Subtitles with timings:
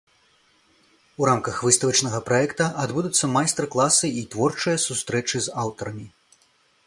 [1.23, 6.07] У рамках выставачнага праекта адбудуцца майстар-класы і творчыя сустрэчы з аўтарамі.